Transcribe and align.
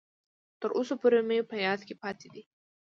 تر 0.61 0.69
اوسه 0.77 0.93
پورې 1.01 1.19
مې 1.27 1.37
په 1.49 1.55
یاد 1.65 1.79
کې 1.87 1.95
پاتې 2.03 2.27
ده. 2.33 2.41